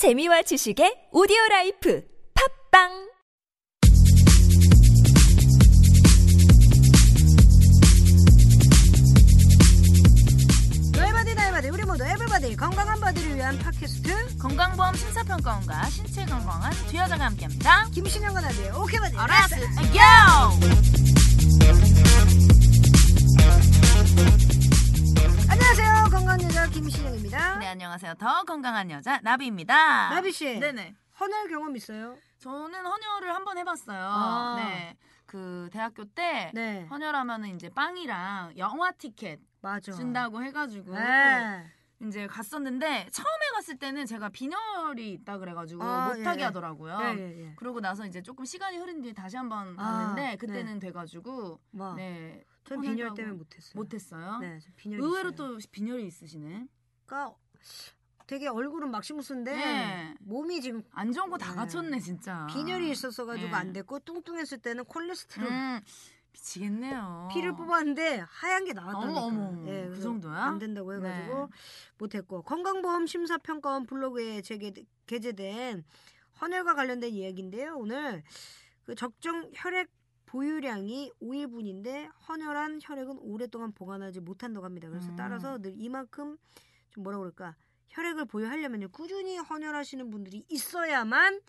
[0.00, 2.02] 재미와 지식의 오디오 life
[2.72, 2.88] 팟빵!
[10.96, 14.38] 너의 body 나의 body 우리 모두 everybody 건강한 body를 위한 팟캐스트.
[14.38, 17.90] 건강보험 심사평가원과 신체 건강한 두 여자가 함께합니다.
[17.92, 19.18] 김신영과 나비의 오케이 body.
[19.18, 19.70] 알았어, let's!
[28.20, 30.10] 더 건강한 여자 나비입니다.
[30.10, 30.94] 나비 씨 네네.
[31.18, 32.14] 헌혈 경험 있어요?
[32.38, 33.98] 저는 헌혈을 한 번 해봤어요.
[33.98, 34.56] 아.
[34.58, 34.94] 네.
[35.24, 41.64] 그 대학교 때 네 헌혈하면은 이제 빵이랑 영화 티켓 맞아 준다고 해가지고 네.
[42.02, 46.44] 이제 갔었는데 처음에 갔을 때는 제가 빈혈이 있다 그래가지고 아, 못하게 예.
[46.44, 46.98] 하더라고요.
[47.02, 47.54] 예, 예, 예.
[47.56, 52.80] 그러고 나서 이제 조금 시간이 흐른 뒤에 다시 한번 아, 갔는데 그때는 돼가지고 뭐, 네전
[52.82, 54.38] 빈혈 때문에 못했어요 못했어요.
[54.40, 55.56] 네, 저 빈혈 의외로 있어요.
[55.56, 56.66] 또 빈혈이 있으시네.
[57.06, 57.34] 그러니까
[58.30, 60.14] 되게 얼굴은 막시무스인데 네.
[60.20, 61.56] 몸이 지금 안 좋은 거다 네.
[61.56, 62.46] 갖췄네 진짜.
[62.48, 63.54] 빈혈이 있었어 가지고 네.
[63.54, 65.80] 안 됐고 뚱뚱했을 때는 콜레스테롤 음,
[66.30, 67.28] 미치겠네요.
[67.32, 69.20] 피를 뽑았는데 하얀 게 나왔다니까.
[69.20, 70.44] 어머, 어머, 예, 그 정도야?
[70.44, 71.46] 안 된다고 해가지고 네.
[71.98, 74.72] 못했고 건강보험 심사평가원 블로그에 제게
[75.08, 75.82] 게재된
[76.40, 77.74] 헌혈과 관련된 이야기인데요.
[77.78, 78.22] 오늘
[78.84, 79.90] 그 적정 혈액
[80.26, 84.88] 보유량이 5일분인데 헌혈한 혈액은 오랫동안 보관하지 못한다고 합니다.
[84.88, 85.16] 그래서 음.
[85.16, 86.38] 따라서 늘 이만큼
[86.90, 87.56] 좀 뭐라 그럴까
[87.90, 91.40] 혈액을 보유하려면요 꾸준히 헌혈하시는 분들이 있어야만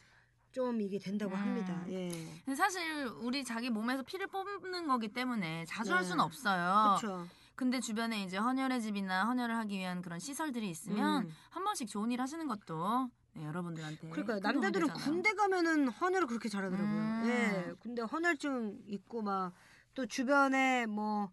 [0.51, 1.39] 좀 이게 된다고 음.
[1.39, 1.85] 합니다.
[1.89, 2.09] 예,
[2.43, 6.07] 근데 사실 우리 자기 몸에서 피를 뽑는 거기 때문에 자주 할 네.
[6.07, 6.97] 수는 없어요.
[6.99, 7.27] 그렇죠.
[7.55, 11.31] 근데 주변에 이제 헌혈의 집이나 헌혈을 하기 위한 그런 시설들이 있으면 음.
[11.51, 15.05] 한 번씩 좋은 일 하시는 것도 네, 여러분들한테 그러니까 남자들은 되잖아요.
[15.05, 16.89] 군대 가면은 헌혈을 그렇게 잘하더라고요.
[16.89, 17.23] 음.
[17.27, 19.53] 예, 군대 헌혈증 있고 막
[19.93, 21.31] 또 주변에 뭐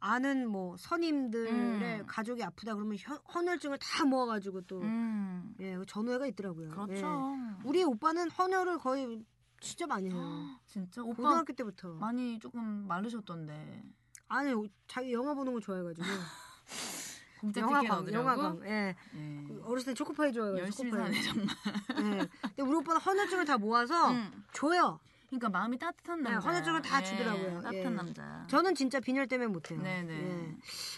[0.00, 2.04] 아는 뭐 선임들의 음.
[2.06, 6.70] 가족이 아프다 그러면 혀- 헌혈증을 다 모아가지고 또 음, 예, 전우회가 있더라고요.
[6.70, 6.94] 그렇죠.
[7.36, 7.62] 예.
[7.64, 9.22] 우리 오빠는 헌혈을 거의
[9.60, 10.18] 진짜 많이 해요.
[10.66, 11.94] 진짜 오빠 고등학교 때부터.
[11.94, 13.82] 많이 조금 마르셨던데.
[14.28, 14.54] 아니
[14.86, 16.06] 자기 영화 보는 거 좋아해가지고
[17.40, 18.12] 공짜 얻으려고.
[18.12, 18.60] 영화관.
[18.64, 19.44] 예, 네.
[19.48, 21.14] 그 어렸을 때 초코파이 좋아해가지고 열심히 초코파이.
[21.14, 22.14] 사네 정말.
[22.20, 22.28] 예.
[22.48, 24.44] 근데 우리 오빠는 헌혈증을 다 모아서 음.
[24.52, 24.98] 줘요.
[25.30, 26.48] 그러니까 마음이 따뜻한 네, 남자.
[26.48, 27.60] 헌혈증을 다 주더라고요.
[27.60, 27.96] 따뜻한 예.
[27.96, 28.46] 남자.
[28.48, 29.80] 저는 진짜 빈혈 때문에 못해요.
[29.80, 30.12] 네네.
[30.12, 30.56] 예.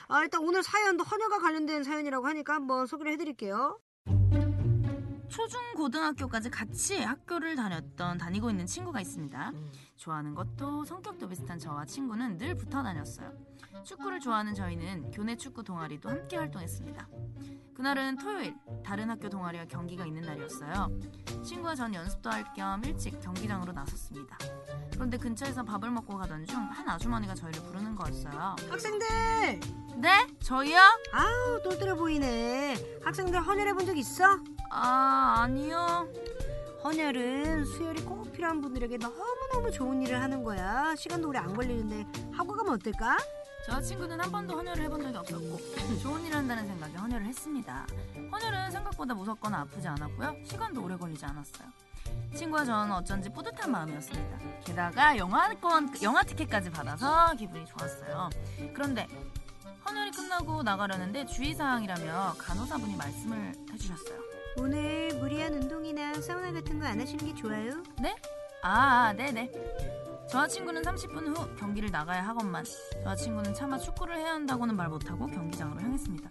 [0.09, 3.78] 아 일단 오늘 사연도 헌혈과 관련된 사연이라고 하니까 한번 소개를 해드릴게요.
[5.28, 9.53] 초중 고등학교까지 같이 학교를 다녔던 다니고 있는 친구가 있습니다.
[9.97, 13.32] 좋아하는 것도 성격도 비슷한 저와 친구는 늘 붙어 다녔어요.
[13.84, 17.09] 축구를 좋아하는 저희는 교내 축구 동아리도 함께 활동했습니다.
[17.75, 20.91] 그날은 토요일 다른 학교 동아리와 경기가 있는 날이었어요.
[21.43, 24.37] 친구와 전 연습도 할 겸 일찍 경기장으로 나섰습니다.
[24.93, 28.56] 그런데 근처에서 밥을 먹고 가던 중 한 아주머니가 저희를 부르는 거였어요.
[28.71, 29.06] 학생들
[29.97, 30.27] 네?
[30.43, 30.78] 저희요?
[31.12, 33.01] 아우 똘똘해 보이네.
[33.05, 34.25] 학생들 헌혈해 본 적 있어?
[34.71, 36.09] 아 아니요.
[36.84, 40.95] 헌혈은 수혈이 꼭 필요한 분들에게 너무너무 좋은 일을 하는 거야.
[40.97, 43.17] 시간도 오래 안 걸리는데 하고 가면 어떨까?
[43.65, 45.59] 저 친구는 한 번도 헌혈을 해본 적이 없었고
[46.03, 47.87] 좋은 일을 한다는 생각에 헌혈을 했습니다.
[48.33, 50.37] 헌혈은 생각보다 무섭거나 아프지 않았고요.
[50.45, 51.69] 시간도 오래 걸리지 않았어요.
[52.34, 54.39] 친구와 저는 어쩐지 뿌듯한 마음이었습니다.
[54.65, 58.31] 게다가 영화권 영화 티켓까지 받아서 기분이 좋았어요.
[58.75, 59.06] 그런데
[59.87, 64.19] 헌혈이 끝나고 나가려는데 주의사항이라며 간호사분이 말씀을 해주셨어요.
[64.59, 67.83] 오늘 무리한 운동이나 사우나 같은 거 안 하시는 게 좋아요.
[68.01, 68.17] 네?
[68.62, 69.51] 아, 네네.
[70.31, 72.65] 저와 친구는 30분 후 경기를 나가야 하건만
[73.03, 76.31] 저와 친구는 차마 축구를 해야 한다고는 말 못하고 경기장으로 향했습니다.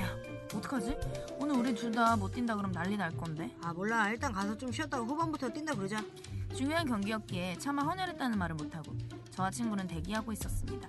[0.00, 0.16] 야,
[0.54, 0.96] 어떡하지?
[1.38, 3.54] 오늘 우리 둘 다 못 뛴다 그럼 난리 날 건데.
[3.62, 6.02] 아 몰라 일단 가서 좀 쉬었다가 후반부터 뛴다 그러자.
[6.54, 8.92] 중요한 경기였기에 차마 헌혈했다는 말을 못하고
[9.30, 10.88] 저와 친구는 대기하고 있었습니다.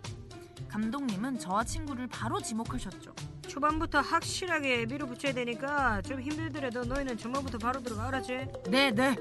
[0.70, 3.14] 감독님은 저와 친구를 바로 지목하셨죠.
[3.48, 8.48] 초반부터 확실하게 밀어붙여야 되니까 좀 힘들더라도 너희는 전반부터 바로 들어가 알았지?
[8.70, 9.16] 네 네.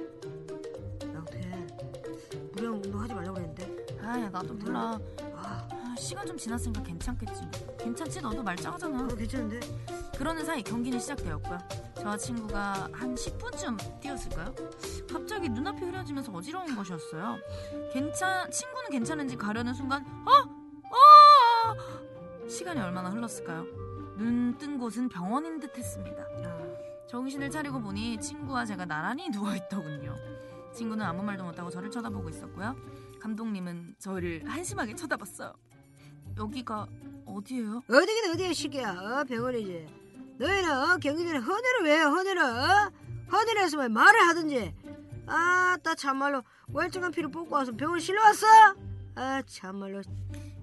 [2.60, 4.98] 무리한 운동 하지 말라고 그랬는데 아, 야, 나도 몰라.
[5.34, 7.42] 아 아, 시간 좀 지났으니까 괜찮겠지.
[7.78, 8.20] 괜찮지?
[8.20, 8.98] 너도 말짱하잖아.
[8.98, 9.60] 그거 괜찮은데?
[10.16, 11.58] 그러는 사이 경기는 시작되었고요.
[11.96, 14.54] 저와 친구가 한 10분쯤 뛰었을까요?
[15.10, 17.38] 갑자기 눈앞이 흐려지면서 어지러운 것이었어요.
[17.92, 20.42] 괜찮 친구는 괜찮은지 가려는 순간 어?
[20.90, 22.48] 어!
[22.48, 23.64] 시간이 얼마나 흘렀을까요?
[24.18, 26.26] 눈 뜬 곳은 병원인 듯 했습니다.
[27.08, 30.14] 정신을 차리고 보니 친구와 제가 나란히 누워 있더군요.
[30.72, 32.76] 친구는 아무 말도 못하고 저를 쳐다보고 있었고요.
[33.20, 35.52] 감독님은 저를 한심하게 쳐다봤어요.
[36.36, 36.86] 여기가
[37.26, 37.82] 어디예요?
[37.88, 39.86] 어디긴 어디야 시기야 어 병원이지
[40.38, 42.92] 너희는 어, 경기 전에 헌혈을 왜 해, 헌혈을 어?
[43.30, 44.74] 헌혈했으면 말을 하든지
[45.26, 48.46] 아따 참말로 멀쩡한 피를 뽑고 와서 병원 실려왔어?
[49.16, 50.02] 아 참말로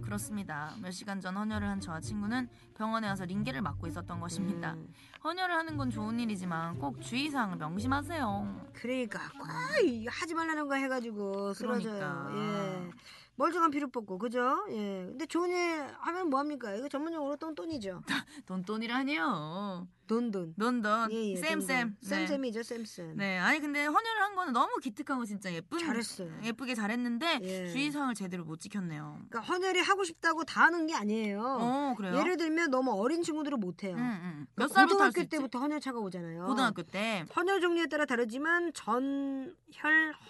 [0.07, 0.73] 그렇습니다.
[0.81, 4.71] 몇 시간 전 헌혈을 한 저와 친구는 병원에 와서 링게를 맞고 있었던 것입니다.
[4.71, 8.69] 음, 헌혈을 하는 건 좋은 일이지만 꼭 주의사항을 명심하세요.
[8.71, 9.47] 그러니까 꼭
[9.83, 11.93] 이거 하지 말라는 거 해가지고 쓰러져요.
[11.93, 12.31] 그러니까.
[12.37, 12.89] 예.
[13.35, 14.65] 멀쩡한 피를 뽑고 그죠?
[14.69, 15.07] 예.
[15.09, 16.73] 근데 좋은 일 하면 뭐 합니까?
[16.73, 18.01] 이거 전문용어로 똥돈이죠.
[18.47, 19.87] 돈돈이라니요.
[20.07, 20.55] 돈돈.
[20.57, 21.11] 돈돈.
[21.11, 21.97] 예, 예, 쌤쌤.
[22.01, 23.17] 쌤쌤이죠, 쌤쌤.
[23.17, 23.37] 네.
[23.37, 25.77] 아니 근데 헌혈을 한 거는 너무 기특하고 진짜 예쁜.
[25.79, 26.31] 잘했어요.
[26.43, 27.69] 예쁘게 잘했는데 예.
[27.71, 29.19] 주의사항을 제대로 못 지켰네요.
[29.29, 31.41] 그러니까 헌혈이 하고 싶다고 다 하는 게 아니에요.
[31.41, 32.17] 어 그래요?
[32.17, 33.95] 예를 들면 너무 어린 친구들은 못 해요.
[33.97, 34.47] 응, 응.
[34.55, 35.23] 몇 그러니까 살부터 고등학교?
[35.29, 36.45] 때부터 헌혈차가 오잖아요.
[36.45, 37.25] 고등학교 때.
[37.35, 39.53] 헌혈 종류에 따라 다르지만 전혈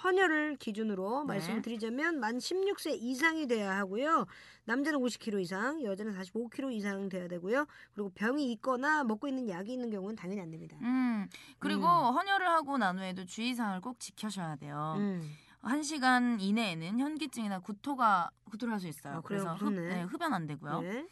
[0.04, 1.34] 헌혈을 기준으로 네.
[1.34, 4.26] 말씀을 드리자면 만 16세 이상이 돼야 하고요.
[4.66, 7.66] 남자는 50kg 이상, 여자는 45kg 이상 돼야 되고요.
[7.94, 10.78] 그리고 병이 있거나 먹고 있는 약이 있는 경우는 당연히 안 됩니다.
[10.82, 11.28] 음.
[11.60, 12.16] 그리고 음.
[12.16, 14.96] 헌혈을 하고 난 후에도 주의사항을 꼭 지켜셔야 돼요.
[14.98, 15.30] 음.
[15.62, 19.16] 한 시간 이내에는 현기증이나 구토가 구토를 할 수 있어요.
[19.18, 19.22] 아?
[19.22, 19.74] 그래서 흡.
[19.74, 20.82] 네, 흡연 안 되고요.
[20.82, 21.06] 네.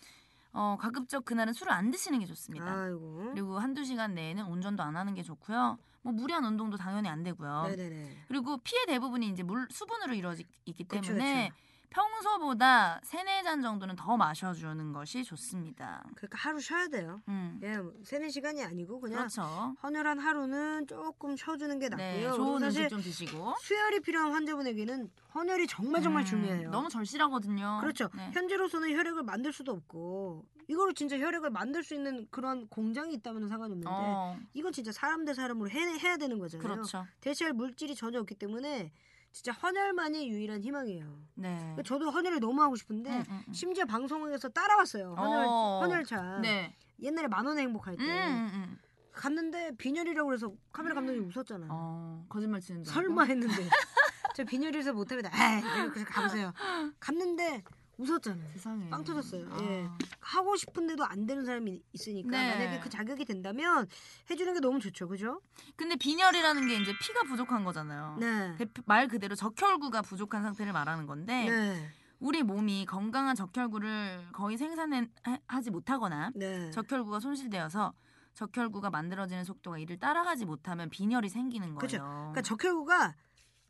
[0.53, 2.83] 어, 가급적 그날은 술을 안 드시는 게 좋습니다.
[2.83, 3.31] 아이고.
[3.33, 5.77] 그리고 한두 시간 내에는 운전도 안 하는 게 좋고요.
[6.03, 7.63] 뭐 무리한 운동도 당연히 안 되고요.
[7.67, 8.17] 네네네.
[8.29, 11.61] 그리고 피의 대부분이 이제 물 수분으로 이루어지기 그쵸, 때문에 그쵸.
[11.95, 16.03] 평소보다 세네 잔 정도는 더 마셔주는 것이 좋습니다.
[16.15, 17.21] 그러니까 하루 쉬어야 돼요.
[17.29, 19.75] 음, 예, 뭐 세네 시간이 아니고 그냥 그렇죠.
[19.81, 22.29] 헌혈한 하루는 조금 쉬어주는 게 낫고요.
[22.29, 23.55] 네, 좋은 음식 좀 드시고.
[23.61, 26.69] 수혈이 필요한 환자분에게는 헌혈이 정말 정말 음, 중요해요.
[26.69, 27.77] 너무 절실하거든요.
[27.79, 28.09] 그렇죠.
[28.13, 28.29] 네.
[28.33, 33.71] 현재로서는 혈액을 만들 수도 없고 이거로 진짜 혈액을 만들 수 있는 그런 공장이 있다면 상관이
[33.71, 36.67] 없는데 어, 이건 진짜 사람 대 사람으로 해, 해야 되는 거잖아요.
[36.67, 37.05] 그렇죠.
[37.21, 38.91] 대체할 물질이 전혀 없기 때문에
[39.35, 41.19] 진짜 헌혈만이 유일한 희망이에요.
[41.33, 41.57] 네.
[41.57, 43.53] 그러니까 저도 헌혈을 너무 하고 싶은데 음, 음, 음.
[43.53, 45.13] 심지어 방송에서 따라왔어요.
[45.13, 45.81] 헌혈 어.
[45.83, 46.39] 헌혈차.
[46.41, 46.73] 네.
[47.01, 48.79] 옛날에 만 원의 행복할 때 음, 음, 음.
[49.11, 51.67] 갔는데 빈혈이라고 그래서 카메라 감독님 웃었잖아요.
[51.69, 53.25] 어, 거짓말 치는 줄 설마.
[53.25, 53.53] 했는데
[54.37, 55.29] 저 빈혈에서 못합니다.
[55.33, 56.53] 에이, 그래서 가보세요.
[57.01, 57.61] 갔는데
[57.97, 58.49] 웃었잖아요.
[58.53, 58.89] 세상에.
[58.89, 59.47] 빵 터졌어요.
[59.51, 59.57] 아.
[59.61, 59.87] 예.
[60.19, 62.51] 하고 싶은데도 안 되는 사람이 있으니까 네.
[62.51, 63.87] 만약에 그 자격이 된다면
[64.29, 65.41] 해주는 게 너무 좋죠, 그죠?
[65.75, 68.17] 근데 빈혈이라는 게 이제 피가 부족한 거잖아요.
[68.19, 68.57] 네.
[68.85, 71.89] 말 그대로 적혈구가 부족한 상태를 말하는 건데 네.
[72.19, 76.71] 우리 몸이 건강한 적혈구를 거의 생산하지 못하거나 네.
[76.71, 77.93] 적혈구가 손실되어서
[78.33, 81.79] 적혈구가 만들어지는 속도가 이를 따라가지 못하면 빈혈이 생기는 거예요.
[81.79, 81.97] 그죠.
[81.99, 83.15] 그러니까 적혈구가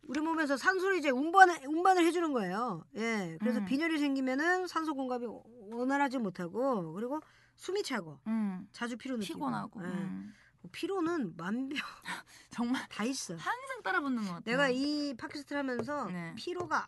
[0.07, 2.84] 우리 몸에서 산소를 이제 운반을 운반을 해주는 거예요.
[2.96, 3.38] 예.
[3.40, 3.66] 그래서 음.
[3.66, 5.25] 빈혈이 생기면은 산소 공급이
[5.72, 7.19] 원활하지 못하고 그리고
[7.56, 9.88] 숨이 차고 음, 자주 피로 느끼고 피곤하고 예.
[9.88, 10.34] 음,
[10.72, 11.78] 피로는 만병
[12.52, 13.34] 정말 다 있어.
[13.36, 14.42] 항상 따라붙는 것 같아요.
[14.46, 16.34] 내가 이 팟캐스트를 하면서 네.
[16.36, 16.86] 피로가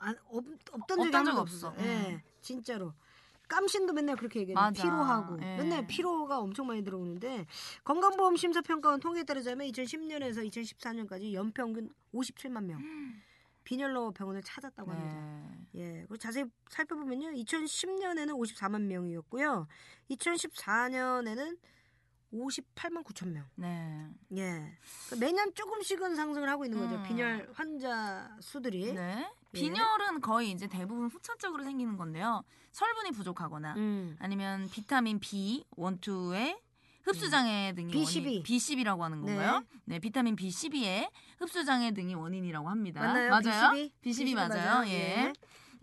[0.00, 1.68] 안, 없, 없던 적이 한적 번도 없어.
[1.68, 1.82] 없어.
[1.84, 2.92] 예, 진짜로.
[3.52, 4.72] 깜신도 맨날 그렇게 얘기해요.
[4.74, 5.56] 피로하고 예.
[5.58, 7.46] 맨날 피로가 엄청 많이 들어오는데
[7.84, 12.80] 건강보험 심사평가원 통계에 따르자면 2010년에서 2014년까지 연평균 57만 명
[13.64, 15.14] 빈혈로 병원을 찾았다고 합니다.
[15.72, 15.80] 네.
[15.80, 19.68] 예, 그리고 자세히 살펴보면요, 2010년에는 54만 명이었고요,
[20.10, 21.58] 2014년에는
[22.32, 23.44] 58만 9천 명.
[23.54, 24.08] 네.
[24.36, 24.76] 예,
[25.06, 26.96] 그러니까 매년 조금씩은 상승을 하고 있는 거죠.
[26.96, 27.02] 음.
[27.04, 28.94] 빈혈 환자 수들이.
[28.94, 29.30] 네.
[29.54, 29.60] 예.
[29.60, 32.42] 빈혈은 거의 이제 대부분 후천적으로 생기는 건데요.
[32.72, 34.16] 철분이 부족하거나 음.
[34.18, 36.58] 아니면 비타민 B, 원투의
[37.04, 38.24] 흡수 장애 등이 B12.
[38.24, 39.34] 원인, B12라고 하는 네.
[39.34, 39.64] 건가요?
[39.84, 43.00] 네, 비타민 B12의 흡수 장애 등이 원인이라고 합니다.
[43.00, 43.30] 맞나요?
[43.30, 43.72] 맞아요?
[43.74, 43.90] B12?
[44.02, 44.88] B12 맞아요.
[44.88, 45.32] 예.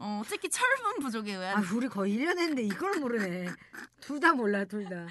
[0.01, 3.47] 어, 특히 철분 부족에 의한 아, 우리 거의 1년 했는데 이걸 모르네.
[3.99, 5.05] 둘 다 몰라, 둘 다.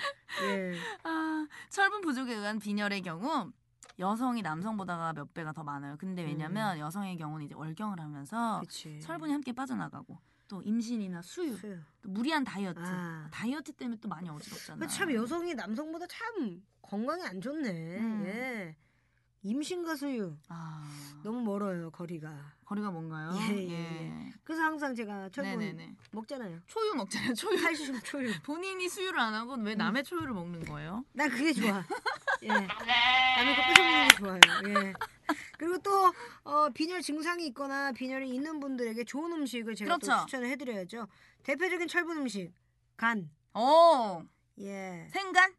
[0.45, 0.75] 예.
[1.05, 3.53] 아, 철분 부족에 의한 빈혈의 경우
[3.99, 5.97] 여성이 남성보다가 몇 배가 더 많아요.
[5.99, 8.61] 근데 왜냐면 여성의 경우는 이제 월경을 하면서 음.
[8.61, 9.01] 그치.
[9.01, 11.79] 철분이 함께 빠져나가고 또 임신이나 수유, 수요.
[12.01, 13.29] 또 무리한 다이어트, 아.
[13.31, 14.89] 다이어트 때문에 또 많이 어지럽잖아요.
[14.89, 17.99] 참 여성이 남성보다 참 건강이 안 좋네.
[17.99, 18.23] 음.
[18.27, 18.77] 예.
[19.43, 20.83] 임신과 수유 아,
[21.23, 22.57] 너무 멀어요 거리가.
[22.65, 23.31] 거리가 뭔가요?
[23.51, 24.33] 예, 예, 예.
[24.45, 25.95] 그래서 항상 제가 철분 네네네.
[26.11, 26.61] 먹잖아요.
[26.67, 27.35] 초유 먹잖아요.
[27.35, 27.57] 초유.
[27.63, 28.33] 칼슘 초유.
[28.43, 31.05] 본인이 수유를 안 하고 왜 남의 초유를 먹는 거예요?
[31.13, 31.83] 난 그게 좋아.
[32.43, 32.49] 예.
[32.49, 34.41] 남의 거 뺏어먹는 게 좋아요.
[34.87, 34.93] 예.
[35.57, 36.13] 그리고 또
[36.45, 40.27] 어, 빈혈 증상이 있거나 빈혈이 있는 분들에게 좋은 음식을 제가 또 그렇죠.
[40.27, 41.07] 추천을 해드려야죠.
[41.45, 42.53] 대표적인 철분 음식
[42.97, 43.31] 간.
[43.55, 44.23] 오,
[44.61, 45.07] 예.
[45.11, 45.55] 생간?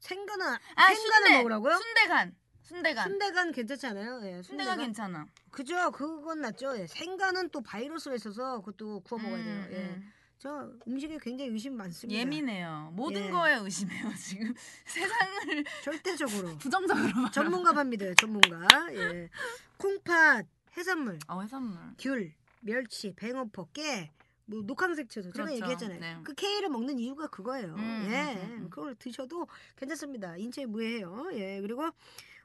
[0.00, 0.96] 생간은 아, 생간을
[1.26, 1.36] 순대.
[1.38, 1.76] 먹으라고요?
[1.76, 2.34] 순대간.
[2.66, 3.08] 순대간.
[3.08, 4.20] 순대간 괜찮지 않아요?
[4.24, 5.26] 예, 순대간 괜찮아.
[5.52, 5.90] 그죠?
[5.92, 6.76] 그건 낫죠.
[6.78, 6.86] 예.
[6.88, 9.54] 생간은 또 바이러스가 있어서 그것도 구워 먹어야 돼요.
[9.54, 9.76] 음, 예.
[9.76, 10.12] 음.
[10.38, 12.18] 저 음식에 굉장히 의심 많습니다.
[12.20, 12.90] 예민해요.
[12.92, 13.30] 모든 예.
[13.30, 14.12] 거에 의심해요.
[14.16, 14.52] 지금
[14.86, 17.30] 세상을 절대적으로 부정적으로 봐.
[17.30, 18.12] 전문가 팝니다.
[18.14, 18.66] 전문가.
[18.92, 19.30] 예.
[19.78, 20.46] 콩팥,
[20.76, 21.78] 해산물, 어, 해산물.
[21.98, 24.10] 귤, 멸치, 뱅어포, 깨,
[24.44, 25.62] 뭐 녹황색 채소 제가 그렇죠.
[25.62, 26.00] 얘기했잖아요.
[26.00, 26.16] 네.
[26.24, 27.74] 그 케이를 먹는 이유가 그거예요.
[27.74, 28.70] 음, 예, 음, 음, 음.
[28.70, 29.46] 그걸 드셔도
[29.76, 30.36] 괜찮습니다.
[30.36, 31.30] 인체에 무해해요.
[31.32, 31.88] 예, 그리고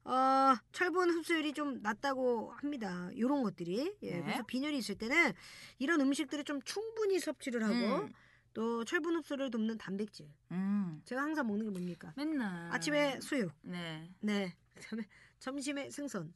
[0.03, 3.09] 어, 철분 흡수율이 좀 낮다고 합니다.
[3.13, 3.95] 이런 것들이.
[4.01, 4.21] 예, 네.
[4.23, 5.33] 그래서 빈혈이 있을 때는
[5.79, 8.13] 이런 음식들을 좀 충분히 섭취를 하고 음.
[8.53, 10.27] 또 철분 흡수를 돕는 단백질.
[10.51, 11.01] 음.
[11.05, 12.13] 제가 항상 먹는 게 뭡니까?
[12.17, 14.09] 맨날 아침에 수육, 네.
[14.19, 14.55] 네.
[14.75, 15.07] 그다음에
[15.39, 16.33] 점심에 생선,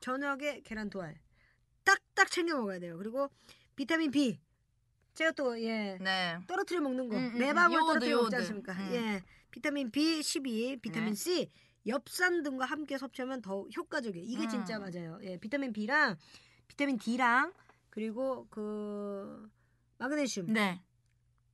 [0.00, 1.18] 저녁에 계란 도알.
[1.84, 2.96] 딱딱 챙겨 먹어야 돼요.
[2.98, 3.30] 그리고
[3.76, 4.38] 비타민 B.
[5.14, 5.98] 제가 또 예.
[6.00, 6.38] 네.
[6.46, 7.16] 떨어뜨려 먹는 거.
[7.16, 8.36] 음, 음, 매방울 요오드, 떨어뜨려 먹지 요오드.
[8.36, 8.72] 않습니까?
[8.72, 8.92] 음.
[8.92, 9.22] 예.
[9.50, 11.14] 비타민 B, 12, 비타민 네.
[11.14, 11.50] C,
[11.86, 14.24] 엽산 등과 함께 섭취하면 더 효과적이에요.
[14.26, 14.48] 이게 음.
[14.48, 15.18] 진짜 맞아요.
[15.22, 15.38] 예.
[15.38, 16.16] 비타민 B랑
[16.68, 17.52] 비타민 D랑
[17.90, 19.50] 그리고 그
[19.98, 20.82] 마그네슘, 네.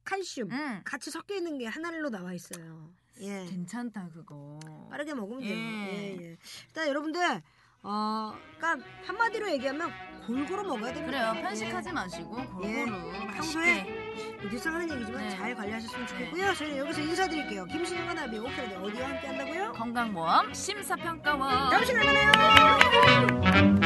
[0.05, 0.81] 칼슘 음.
[0.85, 2.93] 같이 섞여 있는 게 하나로 나와 있어요.
[3.21, 3.45] 예.
[3.47, 4.59] 괜찮다 그거.
[4.91, 5.57] 빠르게 먹으면 돼요.
[5.57, 6.17] 예.
[6.19, 6.37] 예, 예.
[6.69, 7.43] 일단 여러분들
[7.83, 9.91] 어, 그러니까 한마디로 얘기하면
[10.27, 11.33] 골고루 먹어야 됩니다.
[11.33, 11.43] 그래요.
[11.43, 12.85] 편식하지 마시고 골고루 예.
[12.85, 14.06] 맛있
[14.51, 15.31] 늘상 하는 얘기지만 네.
[15.31, 16.13] 잘 관리하셨으면 네.
[16.13, 16.55] 좋겠고요.
[16.55, 17.65] 저희는 여기서 인사드릴게요.
[17.67, 19.73] 김신영과 나비 오케이 어디와 함께 한다고요?
[19.73, 21.71] 건강보험 심사평가원.
[21.71, 23.86] 다음 시간에 만나요.